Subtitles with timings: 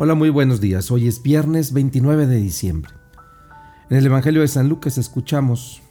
[0.00, 0.92] Hola, muy buenos días.
[0.92, 2.92] Hoy es viernes 29 de diciembre.
[3.90, 5.82] En el Evangelio de San Lucas escuchamos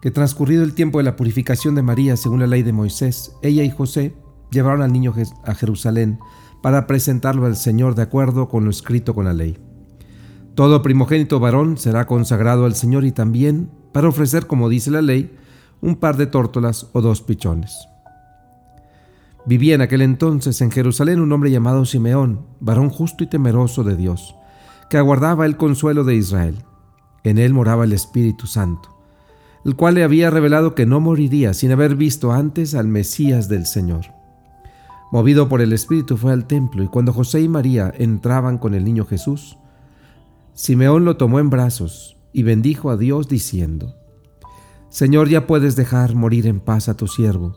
[0.00, 3.62] que transcurrido el tiempo de la purificación de María según la ley de Moisés, ella
[3.62, 4.14] y José
[4.50, 5.12] llevaron al niño
[5.44, 6.18] a Jerusalén
[6.62, 9.58] para presentarlo al Señor de acuerdo con lo escrito con la ley.
[10.54, 15.36] Todo primogénito varón será consagrado al Señor y también, para ofrecer, como dice la ley,
[15.82, 17.76] un par de tórtolas o dos pichones.
[19.46, 23.94] Vivía en aquel entonces en Jerusalén un hombre llamado Simeón, varón justo y temeroso de
[23.94, 24.34] Dios,
[24.88, 26.64] que aguardaba el consuelo de Israel.
[27.24, 28.88] En él moraba el Espíritu Santo,
[29.64, 33.66] el cual le había revelado que no moriría sin haber visto antes al Mesías del
[33.66, 34.06] Señor.
[35.12, 38.84] Movido por el Espíritu fue al templo y cuando José y María entraban con el
[38.84, 39.58] niño Jesús,
[40.54, 43.94] Simeón lo tomó en brazos y bendijo a Dios diciendo,
[44.88, 47.56] Señor, ya puedes dejar morir en paz a tu siervo,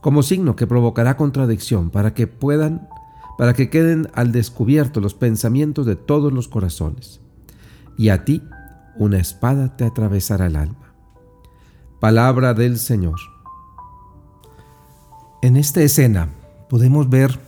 [0.00, 2.88] como signo que provocará contradicción para que puedan,
[3.36, 7.20] para que queden al descubierto los pensamientos de todos los corazones.
[7.96, 8.42] Y a ti
[8.96, 10.94] una espada te atravesará el alma.
[12.00, 13.18] Palabra del Señor.
[15.42, 16.30] En esta escena
[16.68, 17.38] podemos ver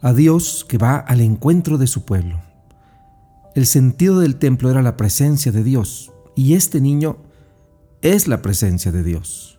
[0.00, 2.40] a Dios que va al encuentro de su pueblo.
[3.54, 7.16] El sentido del templo era la presencia de Dios y este niño
[8.02, 9.54] es la presencia de Dios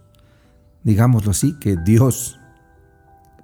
[0.85, 2.39] digámoslo así, que Dios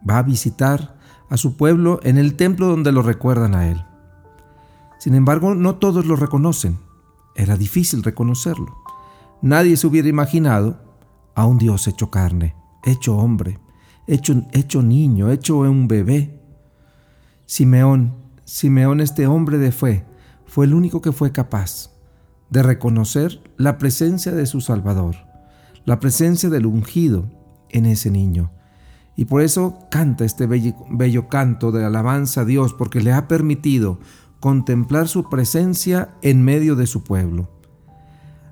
[0.07, 0.95] va a visitar
[1.29, 3.83] a su pueblo en el templo donde lo recuerdan a Él.
[4.99, 6.79] Sin embargo, no todos lo reconocen.
[7.35, 8.77] Era difícil reconocerlo.
[9.41, 10.79] Nadie se hubiera imaginado
[11.33, 13.59] a un Dios hecho carne, hecho hombre,
[14.05, 16.39] hecho, hecho niño, hecho un bebé.
[17.47, 18.13] Simeón,
[18.45, 20.05] Simeón este hombre de fe,
[20.45, 21.89] fue el único que fue capaz
[22.51, 25.31] de reconocer la presencia de su Salvador
[25.85, 27.29] la presencia del ungido
[27.71, 28.51] en ese niño.
[29.15, 33.99] Y por eso canta este bello, canto de alabanza a Dios, porque le ha permitido
[34.39, 37.49] contemplar su presencia en medio de su pueblo.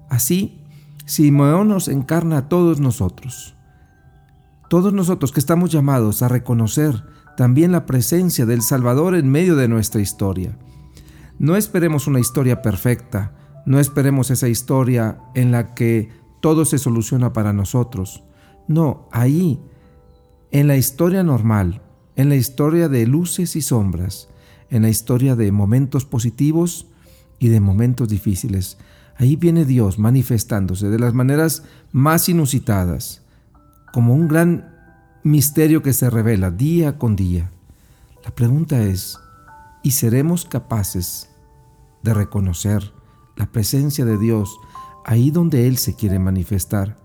[0.10, 0.62] Así,
[1.06, 3.56] Simeón nos encarna a todos nosotros.
[4.70, 7.04] Todos nosotros que estamos llamados a reconocer
[7.36, 10.58] también la presencia del Salvador en medio de nuestra historia.
[11.40, 13.32] No esperemos una historia perfecta,
[13.66, 16.10] no esperemos esa historia en la que
[16.42, 18.24] todo se soluciona para nosotros.
[18.70, 19.60] No, ahí,
[20.52, 21.82] en la historia normal,
[22.16, 24.30] en la historia de luces y sombras,
[24.70, 26.88] en la historia de momentos positivos
[27.40, 28.78] y de momentos difíciles,
[29.18, 33.24] ahí viene Dios manifestándose de las maneras más inusitadas,
[33.92, 34.74] como un gran
[35.24, 37.52] misterio que se revela día con día.
[38.24, 39.18] La pregunta es,
[39.84, 41.30] ¿y seremos capaces
[42.04, 42.94] de reconocer
[43.36, 44.60] la presencia de Dios
[45.06, 46.98] ahí donde Él se quiere manifestar.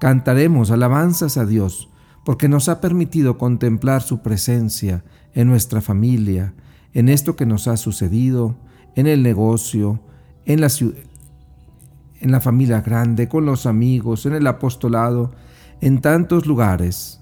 [0.00, 1.90] Cantaremos alabanzas a Dios
[2.24, 6.54] porque nos ha permitido contemplar su presencia en nuestra familia,
[6.94, 8.56] en esto que nos ha sucedido,
[8.94, 10.00] en el negocio,
[10.46, 10.68] en la,
[12.20, 15.32] en la familia grande, con los amigos, en el apostolado,
[15.82, 17.20] en tantos lugares.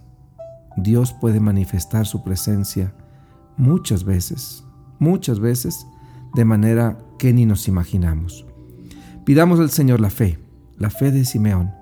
[0.77, 2.95] Dios puede manifestar su presencia
[3.57, 4.65] muchas veces,
[5.01, 5.85] muchas veces,
[6.35, 8.47] de manera que ni nos imaginamos.
[9.25, 10.39] Pidamos al Señor la fe,
[10.77, 11.78] la fe de Simeón,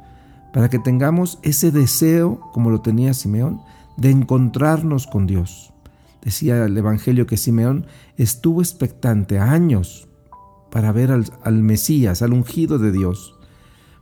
[0.57, 3.61] para que tengamos ese deseo, como lo tenía Simeón,
[3.99, 5.75] de encontrarnos con Dios.
[6.23, 7.85] Decía el Evangelio que Simeón
[8.17, 10.09] estuvo expectante años
[10.71, 13.37] para ver al, Mesías, al ungido de Dios.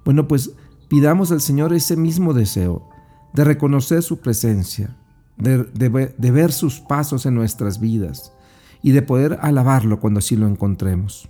[0.04, 0.52] Bueno, pues
[0.88, 2.88] pidamos al Señor ese mismo deseo
[3.32, 4.96] de reconocer su presencia,
[5.36, 8.32] de, de ver sus pasos en nuestras vidas
[8.80, 11.28] y de poder alabarlo cuando así lo encontremos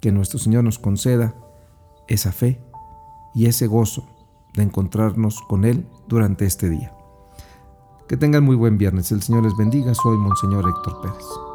[0.00, 1.36] que nuestro Señor nos conceda
[2.08, 2.60] esa fe
[3.32, 4.08] y ese gozo
[4.54, 6.92] de encontrarnos con Él durante este día.
[8.08, 9.12] Que tengan muy buen viernes.
[9.12, 9.94] El Señor les bendiga.
[9.94, 11.49] Soy Monseñor Héctor Pérez.